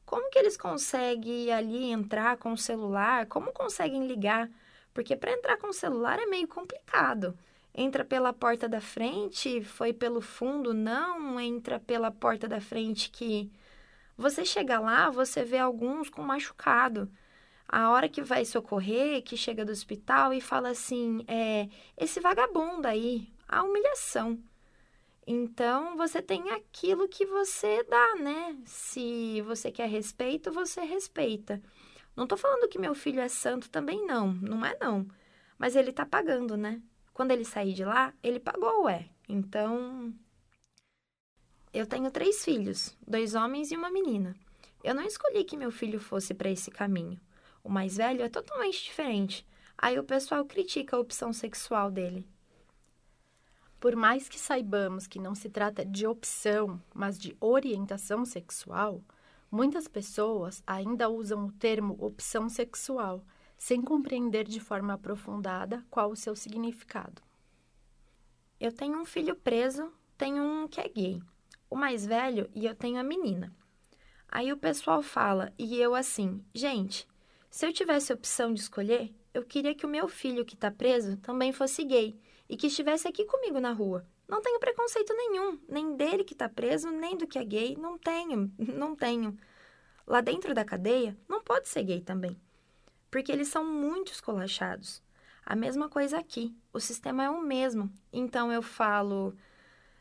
[0.05, 3.27] Como que eles conseguem ali entrar com o celular?
[3.27, 4.51] Como conseguem ligar?
[4.92, 7.37] Porque para entrar com o celular é meio complicado.
[7.79, 13.53] Entra pela porta da frente, foi pelo fundo, não entra pela porta da frente que
[14.17, 17.11] você chega lá, você vê alguns com machucado.
[17.69, 22.89] A hora que vai socorrer, que chega do hospital e fala assim: é, esse vagabundo
[22.89, 24.39] aí, a humilhação.
[25.27, 28.57] Então, você tem aquilo que você dá, né?
[28.65, 31.61] Se você quer respeito, você respeita.
[32.17, 34.33] Não tô falando que meu filho é santo também, não.
[34.33, 35.07] Não é, não.
[35.59, 36.81] Mas ele tá pagando, né?
[37.17, 39.09] Quando ele sair de lá, ele pagou, ué.
[39.27, 40.13] Então.
[41.73, 44.37] Eu tenho três filhos, dois homens e uma menina.
[44.85, 47.19] Eu não escolhi que meu filho fosse para esse caminho.
[47.65, 49.47] O mais velho é totalmente diferente.
[49.79, 52.29] Aí o pessoal critica a opção sexual dele.
[53.81, 59.03] Por mais que saibamos que não se trata de opção, mas de orientação sexual,
[59.51, 63.25] muitas pessoas ainda usam o termo opção sexual,
[63.57, 67.23] sem compreender de forma aprofundada qual o seu significado.
[68.59, 71.23] Eu tenho um filho preso, tenho um que é gay,
[71.69, 73.55] o mais velho e eu tenho a menina.
[74.29, 77.07] Aí o pessoal fala, e eu assim, gente,
[77.51, 81.16] se eu tivesse opção de escolher, eu queria que o meu filho que está preso
[81.19, 84.07] também fosse gay e que estivesse aqui comigo na rua.
[84.29, 87.77] Não tenho preconceito nenhum, nem dele que está preso, nem do que é gay.
[87.77, 89.38] Não tenho, não tenho.
[90.07, 92.40] Lá dentro da cadeia, não pode ser gay também,
[93.17, 95.03] porque eles são muito escolachados.
[95.43, 97.91] A mesma coisa aqui, o sistema é o mesmo.
[98.13, 99.35] Então eu falo.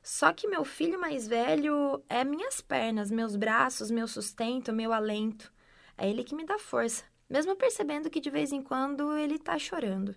[0.04, 5.50] Só que meu filho mais velho é minhas pernas, meus braços, meu sustento, meu alento.
[5.98, 9.58] É ele que me dá força, mesmo percebendo que de vez em quando ele tá
[9.58, 10.14] chorando.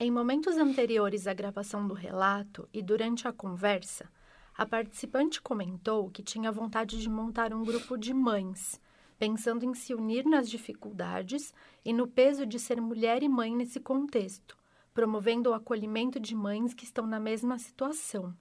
[0.00, 4.10] Em momentos anteriores à gravação do relato e durante a conversa,
[4.56, 8.80] a participante comentou que tinha vontade de montar um grupo de mães,
[9.18, 13.80] pensando em se unir nas dificuldades e no peso de ser mulher e mãe nesse
[13.80, 14.56] contexto,
[14.92, 18.34] promovendo o acolhimento de mães que estão na mesma situação.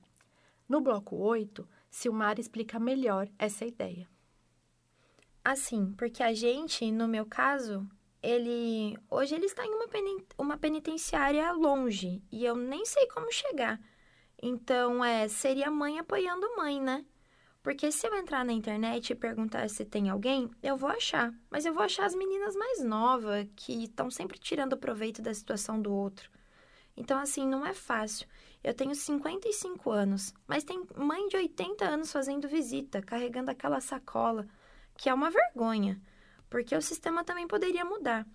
[0.68, 4.08] No bloco 8, Silmar explica melhor essa ideia.
[5.44, 7.88] Assim, porque a gente, no meu caso,
[8.22, 9.86] ele hoje ele está em uma,
[10.38, 13.80] uma penitenciária longe e eu nem sei como chegar.
[14.42, 17.06] Então, é, seria mãe apoiando mãe, né?
[17.64, 21.34] Porque se eu entrar na internet e perguntar se tem alguém, eu vou achar.
[21.50, 25.82] Mas eu vou achar as meninas mais novas, que estão sempre tirando proveito da situação
[25.82, 26.30] do outro.
[26.96, 28.28] Então, assim, não é fácil.
[28.64, 34.46] Eu tenho 55 anos, mas tem mãe de 80 anos fazendo visita, carregando aquela sacola,
[34.96, 36.00] que é uma vergonha
[36.54, 38.28] porque o sistema também poderia mudar.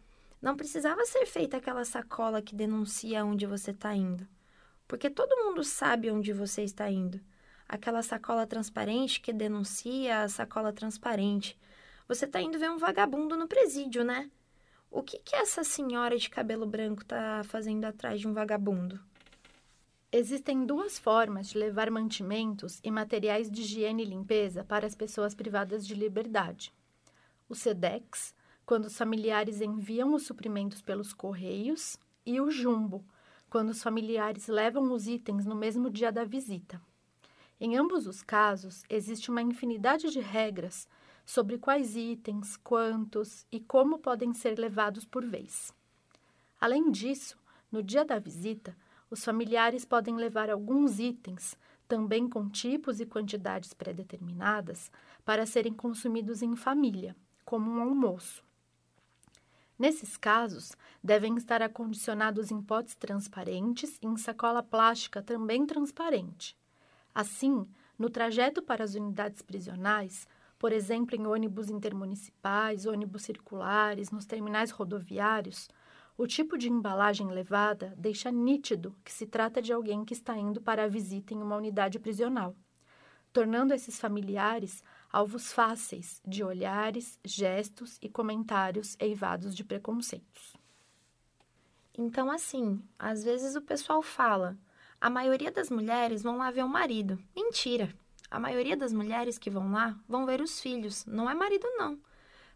[0.42, 4.26] Não precisava ser feita aquela sacola que denuncia onde você está indo,
[4.88, 7.20] porque todo mundo sabe onde você está indo.
[7.68, 11.59] Aquela sacola transparente que denuncia a sacola transparente.
[12.09, 14.31] Você está indo ver um vagabundo no presídio, né?
[14.90, 18.98] O que, que essa senhora de cabelo branco está fazendo atrás de um vagabundo?
[20.11, 25.35] Existem duas formas de levar mantimentos e materiais de higiene e limpeza para as pessoas
[25.35, 26.72] privadas de liberdade
[27.48, 28.35] o SEDEX,
[28.66, 33.02] quando os familiares enviam os suprimentos pelos correios, e o Jumbo,
[33.48, 36.81] quando os familiares levam os itens no mesmo dia da visita.
[37.61, 40.88] Em ambos os casos, existe uma infinidade de regras
[41.27, 45.75] sobre quais itens, quantos e como podem ser levados por vez.
[46.61, 47.37] Além disso,
[47.71, 48.77] no dia da visita,
[49.11, 54.90] os familiares podem levar alguns itens, também com tipos e quantidades pré-determinadas,
[55.25, 58.44] para serem consumidos em família como um almoço.
[59.79, 66.55] Nesses casos, devem estar acondicionados em potes transparentes e em sacola plástica também transparente.
[67.18, 67.66] Assim,
[67.98, 70.24] no trajeto para as unidades prisionais,
[70.57, 75.68] por exemplo, em ônibus intermunicipais, ônibus circulares, nos terminais rodoviários,
[76.16, 80.61] o tipo de embalagem levada deixa nítido que se trata de alguém que está indo
[80.61, 82.54] para a visita em uma unidade prisional,
[83.33, 84.81] tornando esses familiares
[85.12, 90.57] alvos fáceis de olhares, gestos e comentários eivados de preconceitos.
[91.98, 94.57] Então, assim, às vezes o pessoal fala:
[95.00, 97.18] a maioria das mulheres vão lá ver o marido.
[97.34, 97.94] Mentira!
[98.30, 101.98] A maioria das mulheres que vão lá vão ver os filhos, não é marido, não.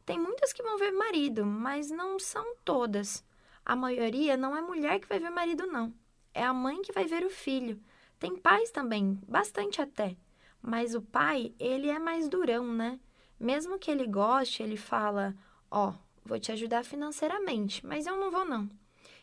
[0.05, 3.24] Tem muitas que vão ver marido, mas não são todas.
[3.64, 5.94] A maioria não é mulher que vai ver marido, não.
[6.35, 7.81] É a mãe que vai ver o filho.
[8.18, 10.16] Tem pais também, bastante até.
[10.61, 12.98] Mas o pai, ele é mais durão, né?
[13.38, 15.35] Mesmo que ele goste, ele fala:
[15.70, 18.68] Ó, oh, vou te ajudar financeiramente, mas eu não vou, não.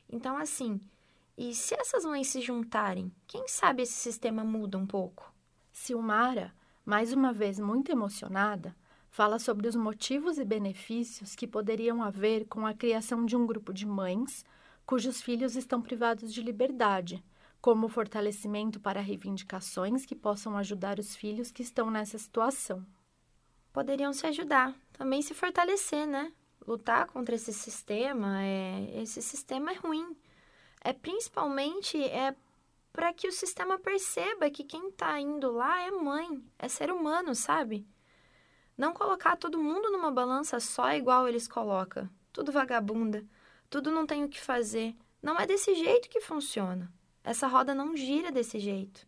[0.10, 0.82] Então, assim,
[1.40, 5.34] e se essas mães se juntarem, quem sabe esse sistema muda um pouco?
[5.72, 6.54] Silmara,
[6.86, 8.76] mais uma vez muito emocionada,
[9.10, 13.72] fala sobre os motivos e benefícios que poderiam haver com a criação de um grupo
[13.72, 14.44] de mães
[14.86, 17.24] cujos filhos estão privados de liberdade
[17.62, 22.86] como fortalecimento para reivindicações que possam ajudar os filhos que estão nessa situação.
[23.72, 26.34] Poderiam se ajudar, também se fortalecer, né?
[26.70, 30.16] lutar contra esse sistema, é, esse sistema é ruim.
[30.82, 32.36] É principalmente é
[32.92, 37.36] para que o sistema perceba que quem está indo lá é mãe, é ser humano,
[37.36, 37.88] sabe?
[38.78, 42.10] Não colocar todo mundo numa balança só igual eles colocam.
[42.32, 43.26] Tudo vagabunda,
[43.70, 44.96] tudo não tem o que fazer.
[45.22, 46.92] Não é desse jeito que funciona.
[47.24, 49.06] Essa roda não gira desse jeito.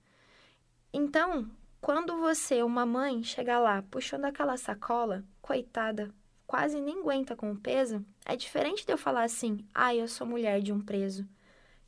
[0.94, 6.14] Então, quando você, uma mãe, chegar lá puxando aquela sacola, coitada,
[6.46, 10.08] quase nem aguenta com o peso, é diferente de eu falar assim: "Ai, ah, eu
[10.08, 11.26] sou mulher de um preso".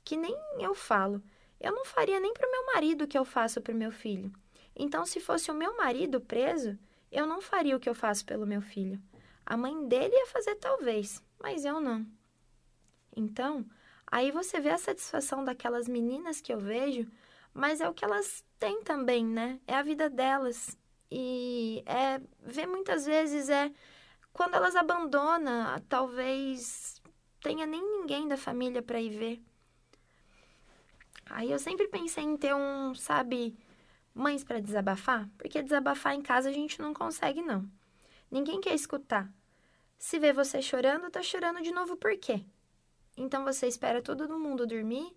[0.04, 1.22] Que nem eu falo.
[1.60, 3.92] Eu não faria nem para o meu marido o que eu faço para o meu
[3.92, 4.32] filho.
[4.76, 6.78] Então, se fosse o meu marido preso,
[7.12, 9.02] eu não faria o que eu faço pelo meu filho.
[9.46, 12.06] A mãe dele ia fazer talvez, mas eu não.
[13.16, 13.66] Então,
[14.08, 17.08] aí você vê a satisfação daquelas meninas que eu vejo,
[17.54, 19.60] mas é o que elas têm também, né?
[19.68, 20.78] É a vida delas.
[21.12, 23.72] E é ver muitas vezes é
[24.32, 27.00] quando elas abandonam, talvez
[27.40, 29.44] tenha nem ninguém da família para ir ver.
[31.26, 33.58] Aí eu sempre pensei em ter um, sabe,
[34.14, 37.68] mães para desabafar, porque desabafar em casa a gente não consegue não.
[38.30, 39.32] Ninguém quer escutar.
[39.98, 42.44] Se vê você chorando, tá chorando de novo por quê?
[43.16, 45.16] Então você espera todo mundo dormir,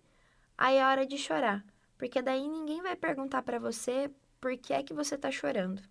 [0.57, 1.65] aí é hora de chorar,
[1.97, 5.81] porque daí ninguém vai perguntar para você por que é que você tá chorando.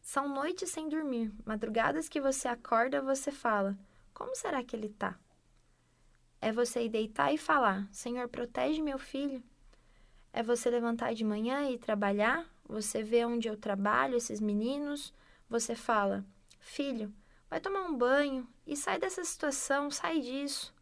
[0.00, 3.76] São noites sem dormir, madrugadas que você acorda, você fala:
[4.14, 5.18] "Como será que ele tá?"
[6.40, 9.42] É você ir deitar e falar: Senhor, protege meu filho.
[10.32, 12.48] É você levantar de manhã e trabalhar.
[12.66, 15.12] Você vê onde eu trabalho, esses meninos.
[15.48, 16.24] Você fala:
[16.58, 17.12] Filho,
[17.48, 20.74] vai tomar um banho e sai dessa situação, sai disso.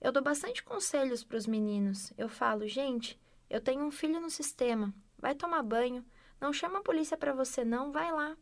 [0.00, 2.12] Eu dou bastante conselhos para os meninos.
[2.16, 3.18] Eu falo: Gente,
[3.50, 4.94] eu tenho um filho no sistema.
[5.18, 6.04] Vai tomar banho.
[6.40, 7.90] Não chama a polícia para você, não.
[7.90, 8.36] Vai lá.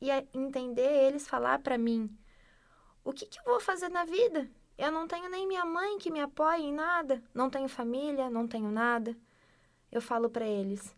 [0.00, 2.08] E entender eles falar para mim:
[3.04, 4.50] O que, que eu vou fazer na vida?
[4.78, 8.46] Eu não tenho nem minha mãe que me apoie em nada, não tenho família, não
[8.46, 9.16] tenho nada.
[9.90, 10.94] Eu falo para eles: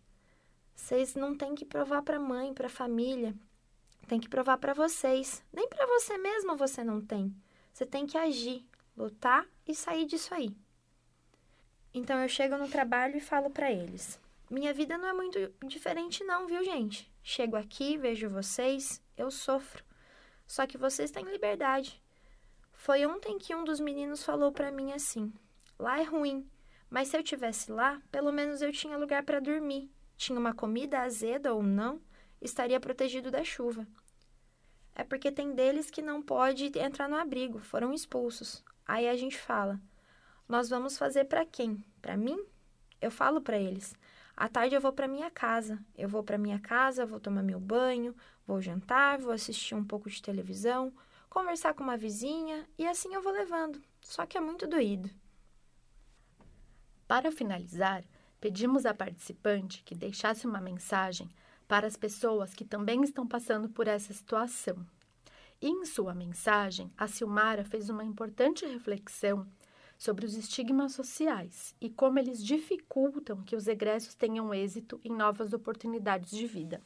[0.75, 3.35] vocês não têm que provar para mãe, para família.
[4.07, 5.43] Tem que provar para vocês.
[5.51, 7.35] Nem para você mesmo você não tem.
[7.73, 8.65] Você tem que agir,
[8.95, 10.55] lutar e sair disso aí.
[11.93, 16.23] Então eu chego no trabalho e falo para eles: minha vida não é muito diferente,
[16.23, 17.11] não, viu, gente?
[17.23, 19.83] Chego aqui, vejo vocês, eu sofro.
[20.45, 22.01] Só que vocês têm liberdade.
[22.81, 25.31] Foi ontem que um dos meninos falou para mim assim:
[25.77, 26.49] lá é ruim,
[26.89, 29.91] mas se eu tivesse lá, pelo menos eu tinha lugar para dormir.
[30.17, 32.01] Tinha uma comida azeda ou não,
[32.41, 33.85] estaria protegido da chuva.
[34.95, 38.63] É porque tem deles que não pode entrar no abrigo, foram expulsos.
[38.83, 39.79] Aí a gente fala:
[40.49, 41.85] nós vamos fazer para quem?
[42.01, 42.43] Para mim?
[42.99, 43.93] Eu falo para eles:
[44.35, 45.77] à tarde eu vou para minha casa.
[45.95, 48.15] Eu vou para minha casa, vou tomar meu banho,
[48.47, 50.91] vou jantar, vou assistir um pouco de televisão,
[51.31, 53.81] conversar com uma vizinha e assim eu vou levando.
[54.01, 55.09] Só que é muito doído.
[57.07, 58.03] Para finalizar,
[58.39, 61.29] pedimos à participante que deixasse uma mensagem
[61.67, 64.85] para as pessoas que também estão passando por essa situação.
[65.61, 69.47] E em sua mensagem, a Silmara fez uma importante reflexão
[69.97, 75.53] sobre os estigmas sociais e como eles dificultam que os egressos tenham êxito em novas
[75.53, 76.81] oportunidades de vida.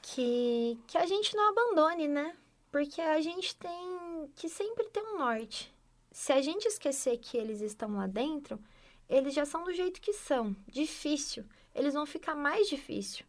[0.00, 2.36] Que, que a gente não abandone, né?
[2.72, 5.72] Porque a gente tem que sempre ter um norte.
[6.10, 8.58] Se a gente esquecer que eles estão lá dentro,
[9.06, 11.44] eles já são do jeito que são, difícil.
[11.74, 13.26] Eles vão ficar mais difícil.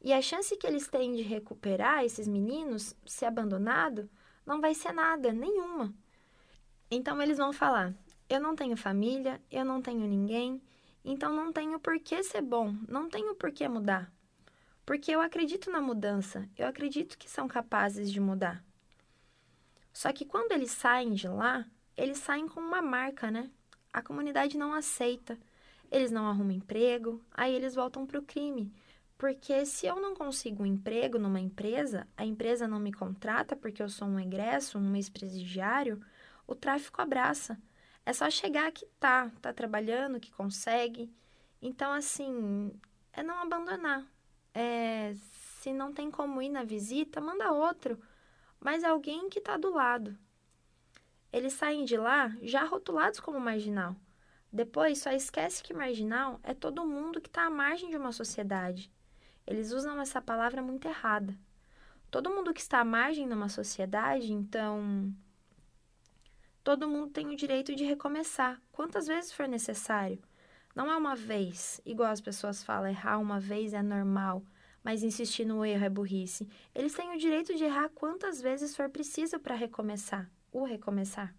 [0.00, 4.08] E a chance que eles têm de recuperar esses meninos, se abandonado,
[4.46, 5.92] não vai ser nada, nenhuma.
[6.88, 7.92] Então eles vão falar:
[8.28, 10.62] eu não tenho família, eu não tenho ninguém,
[11.04, 14.12] então não tenho por que ser bom, não tenho por que mudar.
[14.84, 18.64] Porque eu acredito na mudança, eu acredito que são capazes de mudar.
[19.92, 21.66] Só que quando eles saem de lá,
[21.96, 23.50] eles saem com uma marca, né?
[23.92, 25.38] A comunidade não aceita.
[25.90, 28.72] Eles não arrumam emprego, aí eles voltam para o crime.
[29.18, 33.82] Porque se eu não consigo um emprego numa empresa, a empresa não me contrata porque
[33.82, 36.00] eu sou um egresso, um ex-presidiário,
[36.46, 37.60] o tráfico abraça.
[38.06, 41.12] É só chegar que tá, tá trabalhando, que consegue.
[41.60, 42.72] Então, assim,
[43.12, 44.06] é não abandonar.
[44.54, 45.14] É,
[45.60, 48.00] se não tem como ir na visita, manda outro,
[48.58, 50.16] mas alguém que está do lado.
[51.32, 53.94] Eles saem de lá já rotulados como marginal.
[54.52, 58.90] Depois só esquece que marginal é todo mundo que está à margem de uma sociedade.
[59.46, 61.38] Eles usam essa palavra muito errada.
[62.10, 65.14] Todo mundo que está à margem numa sociedade, então.
[66.64, 70.20] Todo mundo tem o direito de recomeçar, quantas vezes for necessário.
[70.74, 74.44] Não é uma vez, igual as pessoas falam, errar uma vez é normal.
[74.82, 76.48] mas insistir no erro é burrice.
[76.74, 81.34] Eles têm o direito de errar quantas vezes for preciso para recomeçar, o recomeçar.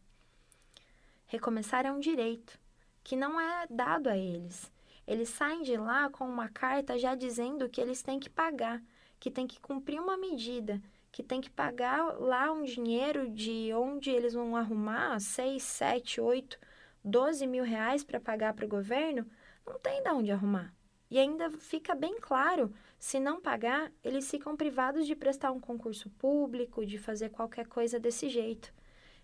[1.26, 2.60] Recomeçar é um direito
[3.04, 4.72] que não é dado a eles.
[5.08, 8.82] Eles saem de lá com uma carta já dizendo que eles têm que pagar,
[9.20, 14.10] que tem que cumprir uma medida, que tem que pagar lá um dinheiro de onde
[14.10, 16.60] eles vão arrumar 6, 7, 8,
[17.04, 19.26] 12 mil reais para pagar para o governo,
[19.66, 20.74] não tem de onde arrumar.
[21.10, 26.10] E ainda fica bem claro, se não pagar, eles ficam privados de prestar um concurso
[26.12, 28.74] público, de fazer qualquer coisa desse jeito.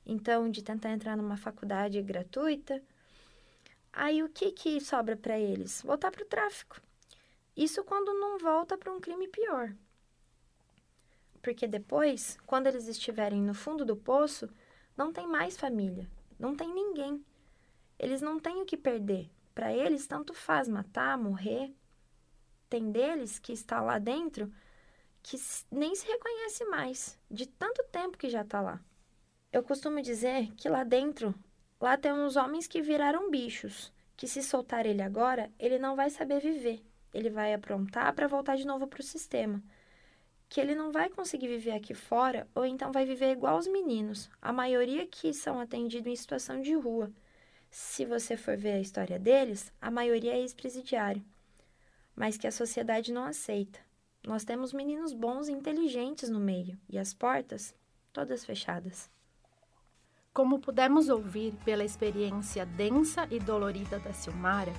[0.06, 2.82] Então, de tentar entrar numa faculdade gratuita.
[3.94, 5.82] Aí o que que sobra para eles?
[5.82, 6.82] Voltar para o tráfico.
[7.56, 9.74] Isso quando não volta para um crime pior.
[11.42, 14.50] Porque depois, quando eles estiverem no fundo do poço,
[14.98, 16.10] não tem mais família,
[16.40, 17.24] não tem ninguém.
[18.00, 19.30] Eles não têm o que perder.
[19.54, 21.74] Para eles, tanto faz matar, morrer.
[22.70, 24.52] Tem deles que está lá dentro
[25.24, 25.38] que
[25.72, 28.80] nem se reconhece mais, de tanto tempo que já está lá.
[29.52, 31.34] Eu costumo dizer que lá dentro,
[31.82, 36.10] lá tem uns homens que viraram bichos, que se soltar ele agora, ele não vai
[36.10, 36.82] saber viver.
[37.14, 39.62] Ele vai aprontar para voltar de novo para o sistema
[40.50, 44.30] que ele não vai conseguir viver aqui fora ou então vai viver igual os meninos,
[44.42, 47.12] a maioria que são atendidos em situação de rua.
[47.70, 51.24] Se você for ver a história deles, a maioria é ex-presidiário,
[52.16, 53.80] mas que a sociedade não aceita.
[54.26, 57.74] Nós temos meninos bons e inteligentes no meio e as portas
[58.12, 59.10] todas fechadas.
[60.34, 64.74] Como pudemos ouvir pela experiência densa e dolorida da Silmara,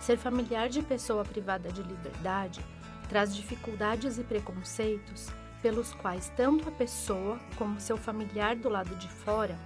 [0.00, 2.64] ser familiar de pessoa privada de liberdade
[3.08, 5.28] traz dificuldades e preconceitos
[5.62, 9.58] pelos quais tanto a pessoa como seu familiar do lado de fora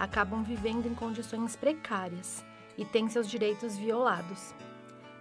[0.00, 2.42] acabam vivendo em condições precárias
[2.78, 4.54] e têm seus direitos violados.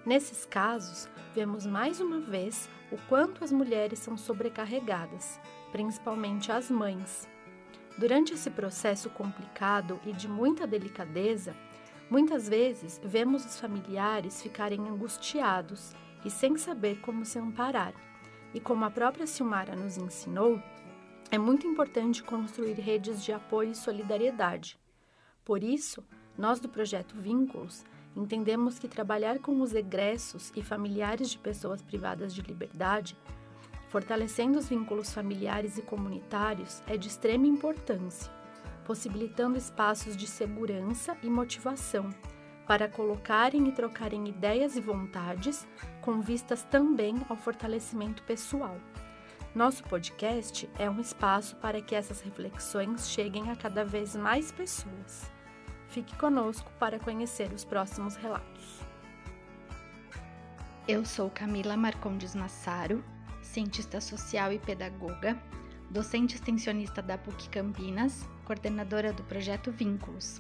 [0.05, 5.38] Nesses casos, vemos mais uma vez o quanto as mulheres são sobrecarregadas,
[5.73, 7.27] principalmente as mães.
[7.97, 11.53] Durante esse processo complicado e de muita delicadeza,
[12.09, 17.93] muitas vezes vemos os familiares ficarem angustiados e sem saber como se amparar.
[18.53, 20.63] E como a própria Silmara nos ensinou,
[21.32, 24.80] é muito importante construir redes de apoio e solidariedade.
[25.45, 26.03] Por isso,
[26.38, 32.34] nós do projeto Vínculos entendemos que trabalhar com os egressos e familiares de pessoas privadas
[32.34, 33.15] de liberdade,
[33.89, 38.32] fortalecendo os vínculos familiares e comunitários, é de extrema importância,
[38.84, 42.09] possibilitando espaços de segurança e motivação
[42.65, 45.67] para colocarem e trocarem ideias e vontades,
[46.01, 48.77] com vistas também ao fortalecimento pessoal.
[49.56, 55.30] Nosso podcast é um espaço para que essas reflexões cheguem a cada vez mais pessoas.
[55.88, 58.80] Fique conosco para conhecer os próximos relatos.
[60.88, 63.04] Eu sou Camila Marcondes Massaro,
[63.41, 65.36] cientista social e pedagoga,
[65.89, 70.39] docente extensionista da PUC Campinas, coordenadora do projeto Vínculos.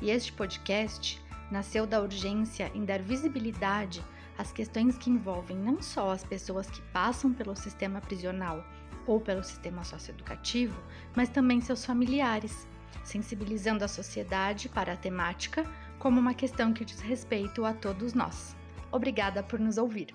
[0.00, 4.02] E este podcast nasceu da urgência em dar visibilidade
[4.38, 8.64] às questões que envolvem não só as pessoas que passam pelo sistema prisional
[9.06, 10.80] ou pelo sistema socioeducativo,
[11.14, 12.68] mas também seus familiares,
[13.04, 15.64] sensibilizando a sociedade para a temática
[15.98, 18.56] como uma questão que diz respeito a todos nós.
[18.90, 20.14] Obrigada por nos ouvir.